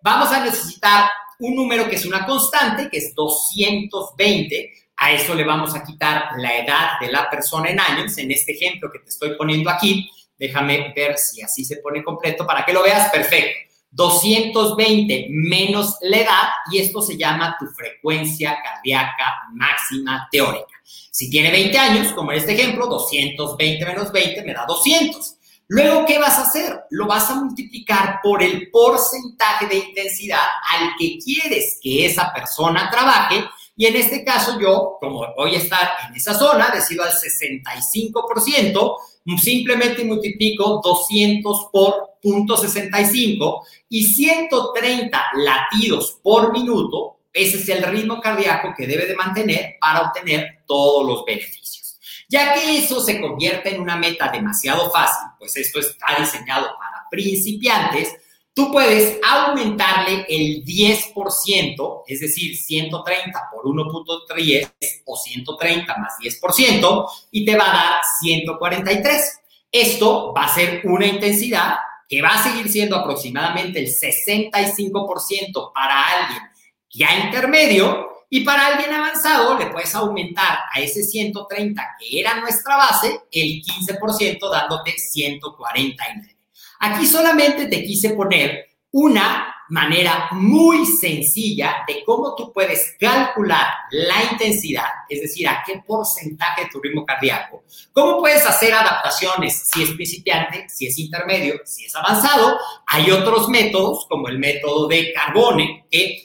Vamos 0.00 0.30
a 0.30 0.44
necesitar 0.44 1.10
un 1.40 1.56
número 1.56 1.90
que 1.90 1.96
es 1.96 2.06
una 2.06 2.24
constante, 2.24 2.88
que 2.88 2.98
es 2.98 3.12
220. 3.16 4.72
A 4.98 5.10
eso 5.10 5.34
le 5.34 5.42
vamos 5.42 5.74
a 5.74 5.82
quitar 5.82 6.28
la 6.38 6.56
edad 6.56 7.00
de 7.00 7.10
la 7.10 7.28
persona 7.28 7.68
en 7.68 7.80
años, 7.80 8.16
en 8.18 8.30
este 8.30 8.52
ejemplo 8.52 8.92
que 8.92 9.00
te 9.00 9.08
estoy 9.08 9.36
poniendo 9.36 9.70
aquí. 9.70 10.08
Déjame 10.38 10.92
ver 10.94 11.18
si 11.18 11.42
así 11.42 11.64
se 11.64 11.78
pone 11.78 12.04
completo 12.04 12.46
para 12.46 12.64
que 12.64 12.72
lo 12.72 12.84
veas 12.84 13.10
perfecto. 13.10 13.65
220 13.96 15.28
menos 15.30 15.96
la 16.02 16.18
edad 16.18 16.48
y 16.70 16.78
esto 16.78 17.00
se 17.00 17.16
llama 17.16 17.56
tu 17.58 17.66
frecuencia 17.66 18.58
cardíaca 18.62 19.48
máxima 19.54 20.28
teórica. 20.30 20.66
Si 20.84 21.30
tiene 21.30 21.50
20 21.50 21.78
años, 21.78 22.12
como 22.12 22.30
en 22.30 22.38
este 22.38 22.52
ejemplo, 22.52 22.86
220 22.86 23.86
menos 23.86 24.12
20 24.12 24.44
me 24.44 24.52
da 24.52 24.66
200. 24.68 25.36
Luego, 25.68 26.04
¿qué 26.04 26.18
vas 26.18 26.38
a 26.38 26.42
hacer? 26.42 26.84
Lo 26.90 27.06
vas 27.06 27.30
a 27.30 27.36
multiplicar 27.36 28.20
por 28.22 28.42
el 28.42 28.70
porcentaje 28.70 29.66
de 29.66 29.76
intensidad 29.76 30.44
al 30.74 30.90
que 30.98 31.18
quieres 31.18 31.78
que 31.82 32.04
esa 32.06 32.32
persona 32.34 32.90
trabaje 32.90 33.44
Y 33.78 33.86
en 33.86 33.96
este 33.96 34.24
caso 34.24 34.60
yo, 34.60 34.96
como 35.00 35.26
voy 35.36 35.54
a 35.54 35.58
estar 35.58 35.90
en 36.08 36.14
esa 36.14 36.34
zona, 36.34 36.70
decido 36.70 37.02
al 37.02 37.12
65%, 37.12 38.96
simplemente 39.36 40.04
multiplico 40.04 40.80
200 40.82 41.68
por 41.72 42.16
0.65 42.22 43.62
y 43.88 44.04
130 44.04 45.24
latidos 45.34 46.18
por 46.22 46.52
minuto, 46.52 47.18
ese 47.32 47.58
es 47.58 47.68
el 47.68 47.82
ritmo 47.82 48.20
cardíaco 48.20 48.72
que 48.76 48.86
debe 48.86 49.06
de 49.06 49.14
mantener 49.14 49.76
para 49.80 50.02
obtener 50.02 50.62
todos 50.66 51.06
los 51.06 51.24
beneficios. 51.24 51.98
Ya 52.28 52.54
que 52.54 52.78
eso 52.78 53.00
se 53.00 53.20
convierte 53.20 53.74
en 53.74 53.80
una 53.80 53.96
meta 53.96 54.30
demasiado 54.30 54.90
fácil, 54.90 55.28
pues 55.38 55.56
esto 55.56 55.78
está 55.78 56.06
diseñado 56.18 56.74
para 56.78 57.04
principiantes, 57.10 58.16
tú 58.56 58.72
puedes 58.72 59.20
aumentarle 59.22 60.24
el 60.30 60.64
10%, 60.64 62.02
es 62.06 62.20
decir, 62.20 62.56
130 62.56 63.50
por 63.52 63.66
1.3 63.66 64.72
o 65.04 65.14
130 65.14 65.96
más 65.98 66.14
10%, 66.18 67.06
y 67.32 67.44
te 67.44 67.54
va 67.54 67.70
a 67.70 67.74
dar 67.74 68.00
143. 68.22 69.40
Esto 69.70 70.32
va 70.34 70.44
a 70.44 70.54
ser 70.54 70.80
una 70.84 71.06
intensidad 71.06 71.74
que 72.08 72.22
va 72.22 72.30
a 72.30 72.42
seguir 72.42 72.70
siendo 72.70 72.96
aproximadamente 72.96 73.80
el 73.80 73.88
65% 73.88 75.72
para 75.74 76.02
alguien 76.06 76.42
ya 76.88 77.26
intermedio 77.26 78.24
y 78.30 78.40
para 78.40 78.68
alguien 78.68 78.90
avanzado 78.94 79.58
le 79.58 79.66
puedes 79.66 79.94
aumentar 79.94 80.60
a 80.72 80.80
ese 80.80 81.02
130 81.02 81.82
que 81.98 82.20
era 82.20 82.40
nuestra 82.40 82.76
base 82.76 83.20
el 83.30 83.62
15% 83.62 84.50
dándote 84.50 84.96
149. 84.96 86.35
Aquí 86.80 87.06
solamente 87.06 87.66
te 87.66 87.82
quise 87.84 88.10
poner 88.10 88.66
una 88.90 89.52
manera 89.68 90.28
muy 90.30 90.86
sencilla 90.86 91.78
de 91.88 92.04
cómo 92.04 92.34
tú 92.36 92.52
puedes 92.52 92.94
calcular 93.00 93.66
la 93.90 94.22
intensidad, 94.30 94.86
es 95.08 95.22
decir, 95.22 95.48
a 95.48 95.62
qué 95.66 95.82
porcentaje 95.84 96.64
de 96.64 96.70
tu 96.70 96.80
ritmo 96.80 97.04
cardíaco, 97.04 97.64
cómo 97.92 98.18
puedes 98.18 98.46
hacer 98.46 98.72
adaptaciones 98.72 99.64
si 99.66 99.82
es 99.82 99.90
principiante, 99.90 100.68
si 100.68 100.86
es 100.86 100.98
intermedio, 100.98 101.60
si 101.64 101.86
es 101.86 101.96
avanzado. 101.96 102.58
Hay 102.86 103.10
otros 103.10 103.48
métodos, 103.48 104.06
como 104.08 104.28
el 104.28 104.38
método 104.38 104.86
de 104.86 105.12
Carbone, 105.12 105.86
que 105.90 106.22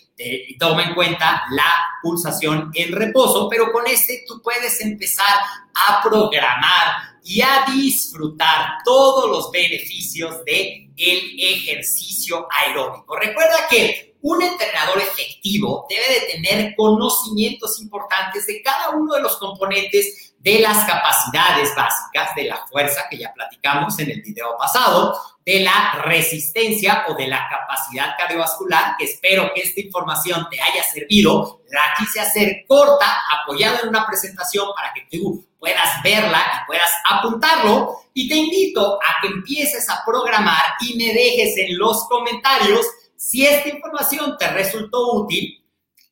toma 0.60 0.84
en 0.84 0.94
cuenta 0.94 1.44
la 1.50 1.74
pulsación 2.04 2.70
en 2.76 2.94
reposo, 2.94 3.50
pero 3.50 3.72
con 3.72 3.88
este 3.88 4.24
tú 4.28 4.40
puedes 4.44 4.80
empezar 4.82 5.36
a 5.74 6.02
programar 6.04 7.11
y 7.24 7.42
a 7.42 7.66
disfrutar 7.74 8.78
todos 8.84 9.30
los 9.30 9.52
beneficios 9.52 10.44
de 10.46 10.90
el 10.98 11.40
ejercicio 11.40 12.48
aeróbico. 12.50 13.16
Recuerda 13.16 13.68
que 13.70 14.11
un 14.22 14.42
entrenador 14.42 15.00
efectivo 15.00 15.88
debe 15.90 16.20
de 16.20 16.34
tener 16.34 16.76
conocimientos 16.76 17.80
importantes 17.82 18.46
de 18.48 18.62
cada 18.62 18.92
uno 18.92 19.16
de 19.16 19.22
los 19.22 19.38
componentes 19.38 20.34
de 20.40 20.60
las 20.60 20.86
capacidades 20.86 21.74
básicas 21.76 22.34
de 22.36 22.46
la 22.46 22.66
fuerza 22.68 23.06
que 23.10 23.18
ya 23.18 23.32
platicamos 23.34 23.98
en 24.00 24.10
el 24.10 24.22
video 24.22 24.58
pasado, 24.58 25.16
de 25.46 25.62
la 25.62 26.02
resistencia 26.04 27.06
o 27.08 27.16
de 27.16 27.28
la 27.28 27.48
capacidad 27.50 28.16
cardiovascular, 28.18 28.96
espero 29.00 29.52
que 29.54 29.62
esta 29.62 29.82
información 29.82 30.48
te 30.50 30.62
haya 30.62 30.84
servido. 30.84 31.62
La 31.70 31.82
quise 31.98 32.20
hacer 32.20 32.64
corta, 32.68 33.22
apoyada 33.42 33.80
en 33.82 33.90
una 33.90 34.06
presentación 34.06 34.68
para 34.76 34.94
que 34.94 35.08
tú 35.18 35.44
puedas 35.60 36.02
verla 36.04 36.40
y 36.40 36.68
puedas 36.68 36.92
apuntarlo. 37.10 37.98
Y 38.14 38.28
te 38.28 38.36
invito 38.36 39.00
a 39.02 39.22
que 39.22 39.28
empieces 39.28 39.90
a 39.90 40.04
programar 40.06 40.76
y 40.82 40.96
me 40.96 41.14
dejes 41.14 41.58
en 41.58 41.78
los 41.78 42.08
comentarios 42.08 42.86
si 43.22 43.46
esta 43.46 43.70
información 43.70 44.36
te 44.36 44.48
resultó 44.48 45.14
útil, 45.14 45.64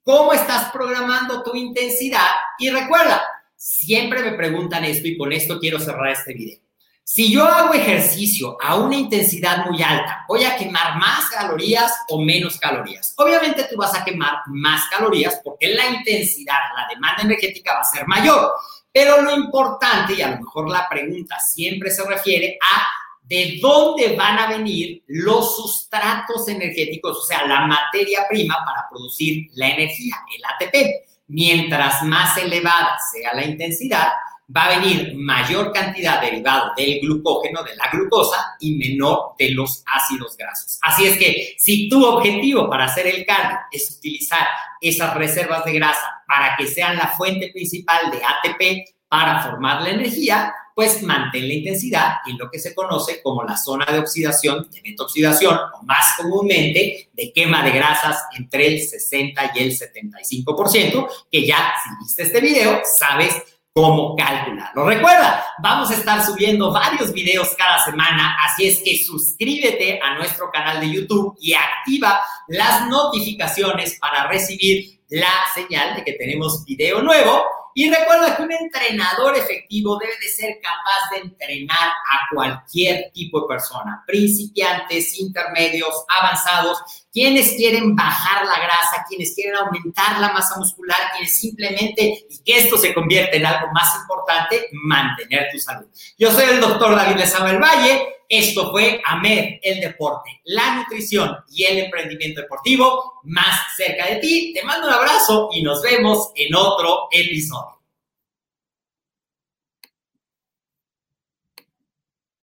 cómo 0.04 0.32
estás 0.32 0.72
programando 0.72 1.42
tu 1.42 1.56
intensidad. 1.56 2.28
Y 2.60 2.70
recuerda, 2.70 3.24
siempre 3.56 4.22
me 4.22 4.34
preguntan 4.34 4.86
esto 4.86 5.08
y 5.08 5.18
con 5.18 5.34
esto 5.34 5.60
quiero 5.60 5.80
cerrar 5.80 6.10
este 6.12 6.36
video. 6.36 6.60
Si 7.04 7.34
yo 7.34 7.46
hago 7.46 7.74
ejercicio 7.74 8.56
a 8.62 8.76
una 8.76 8.96
intensidad 8.96 9.66
muy 9.66 9.82
alta, 9.82 10.24
¿voy 10.28 10.44
a 10.44 10.56
quemar 10.56 11.00
más 11.00 11.32
calorías 11.32 11.92
o 12.10 12.22
menos 12.22 12.60
calorías? 12.60 13.16
Obviamente 13.18 13.66
tú 13.68 13.76
vas 13.76 13.96
a 13.96 14.06
quemar 14.06 14.42
más 14.46 14.84
calorías 14.92 15.42
porque 15.44 15.74
la 15.74 15.90
intensidad, 15.90 16.60
la 16.76 16.88
demanda 16.94 17.24
energética 17.24 17.74
va 17.74 17.82
a 17.82 17.86
ser 17.86 18.06
mayor. 18.08 18.52
Pero 18.92 19.24
lo 19.24 19.36
importante, 19.36 20.14
y 20.14 20.22
a 20.22 20.30
lo 20.30 20.38
mejor 20.38 20.70
la 20.70 20.88
pregunta 20.88 21.40
siempre 21.40 21.90
se 21.90 22.04
refiere 22.06 22.60
a 22.62 22.99
de 23.30 23.60
dónde 23.62 24.16
van 24.16 24.40
a 24.40 24.48
venir 24.48 25.04
los 25.08 25.56
sustratos 25.56 26.48
energéticos, 26.48 27.18
o 27.18 27.22
sea, 27.22 27.46
la 27.46 27.62
materia 27.68 28.26
prima 28.28 28.58
para 28.66 28.90
producir 28.90 29.48
la 29.54 29.70
energía, 29.70 30.16
el 30.36 30.44
ATP. 30.44 31.08
Mientras 31.28 32.02
más 32.02 32.36
elevada 32.38 32.98
sea 33.12 33.36
la 33.36 33.46
intensidad, 33.46 34.08
va 34.56 34.66
a 34.66 34.80
venir 34.80 35.14
mayor 35.16 35.72
cantidad 35.72 36.20
derivado 36.20 36.74
del 36.76 37.02
glucógeno, 37.02 37.62
de 37.62 37.76
la 37.76 37.88
glucosa, 37.92 38.56
y 38.60 38.78
menor 38.78 39.36
de 39.38 39.52
los 39.52 39.84
ácidos 39.86 40.36
grasos. 40.36 40.80
Así 40.82 41.06
es 41.06 41.18
que 41.20 41.56
si 41.60 41.88
tu 41.88 42.04
objetivo 42.04 42.68
para 42.68 42.86
hacer 42.86 43.06
el 43.06 43.28
cardio 43.28 43.60
es 43.72 43.96
utilizar 43.96 44.48
esas 44.82 45.14
reservas 45.14 45.64
de 45.66 45.74
grasa 45.74 46.24
para 46.28 46.56
que 46.58 46.66
sean 46.66 46.98
la 46.98 47.10
fuente 47.10 47.52
principal 47.54 48.10
de 48.10 48.18
ATP 48.18 48.90
para 49.08 49.44
formar 49.44 49.84
la 49.84 49.90
energía, 49.90 50.52
pues 50.80 51.04
mantén 51.04 51.46
la 51.46 51.56
intensidad 51.56 52.20
en 52.26 52.38
lo 52.38 52.50
que 52.50 52.58
se 52.58 52.74
conoce 52.74 53.22
como 53.22 53.44
la 53.44 53.58
zona 53.58 53.86
de 53.92 54.00
oxidación, 54.00 54.70
de 54.72 54.82
metoxidación, 54.82 55.54
o 55.74 55.84
más 55.84 56.16
comúnmente 56.16 57.10
de 57.12 57.34
quema 57.34 57.62
de 57.66 57.72
grasas 57.72 58.24
entre 58.38 58.66
el 58.66 58.82
60 58.88 59.52
y 59.56 59.60
el 59.60 59.78
75%, 59.78 61.10
que 61.30 61.46
ya 61.46 61.74
si 61.84 61.90
viste 62.02 62.24
este 62.24 62.40
video, 62.40 62.80
sabes 62.98 63.36
cómo 63.74 64.16
calcularlo. 64.16 64.86
Recuerda, 64.86 65.46
vamos 65.62 65.92
a 65.92 65.96
estar 65.96 66.26
subiendo 66.26 66.72
varios 66.72 67.12
videos 67.12 67.50
cada 67.58 67.84
semana, 67.84 68.38
así 68.46 68.70
es 68.70 68.80
que 68.82 69.04
suscríbete 69.04 70.00
a 70.02 70.16
nuestro 70.16 70.50
canal 70.50 70.80
de 70.80 70.94
YouTube 70.94 71.36
y 71.42 71.52
activa 71.52 72.22
las 72.48 72.88
notificaciones 72.88 73.98
para 74.00 74.28
recibir 74.28 75.02
la 75.10 75.34
señal 75.54 75.98
de 75.98 76.06
que 76.06 76.14
tenemos 76.14 76.64
video 76.64 77.02
nuevo 77.02 77.44
y 77.80 77.90
recuerda 77.90 78.36
que 78.36 78.44
un 78.44 78.52
entrenador 78.52 79.38
efectivo 79.38 79.98
debe 79.98 80.12
de 80.22 80.28
ser 80.28 80.60
capaz 80.62 81.12
de 81.12 81.30
entrenar 81.30 81.88
a 81.88 82.36
cualquier 82.36 83.10
tipo 83.14 83.40
de 83.40 83.48
persona, 83.48 84.04
principiantes, 84.06 85.18
intermedios, 85.18 86.04
avanzados, 86.10 86.78
quienes 87.10 87.54
quieren 87.54 87.96
bajar 87.96 88.46
la 88.46 88.60
grasa, 88.60 89.06
quienes 89.08 89.34
quieren 89.34 89.56
aumentar 89.56 90.20
la 90.20 90.34
masa 90.34 90.58
muscular, 90.58 90.98
quienes 91.14 91.38
simplemente, 91.38 92.26
y 92.30 92.44
que 92.44 92.58
esto 92.58 92.78
se 92.78 92.94
convierte 92.94 93.38
en 93.38 93.46
algo 93.46 93.72
más 93.72 93.96
importante, 93.96 94.68
mantener 94.74 95.48
tu 95.50 95.58
salud. 95.58 95.88
Yo 96.18 96.34
soy 96.34 96.50
el 96.50 96.60
doctor 96.60 96.94
David 96.94 97.16
Lezama 97.16 97.48
del 97.48 97.62
Valle. 97.62 98.19
Esto 98.30 98.70
fue 98.70 99.02
AMED, 99.04 99.58
el 99.64 99.82
deporte, 99.82 100.40
la 100.46 100.76
nutrición 100.76 101.36
y 101.52 101.64
el 101.64 101.80
emprendimiento 101.80 102.42
deportivo 102.42 103.22
más 103.24 103.76
cerca 103.76 104.06
de 104.06 104.18
ti. 104.18 104.54
Te 104.54 104.64
mando 104.64 104.88
un 104.88 104.94
abrazo 104.94 105.50
y 105.52 105.64
nos 105.64 105.82
vemos 105.82 106.32
en 106.36 106.54
otro 106.54 107.08
episodio. 107.12 107.79